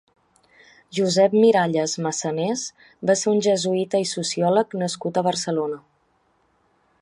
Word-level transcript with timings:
Josep 0.99 1.35
Miralles 1.43 1.93
Massanés 2.05 2.63
va 3.11 3.17
ser 3.21 3.29
un 3.33 3.43
jesuïta 3.49 4.01
i 4.05 4.09
sociòleg 4.13 4.75
nascut 4.85 5.21
a 5.21 5.25
Barcelona. 5.29 5.79